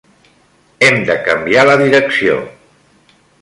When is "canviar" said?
1.27-1.67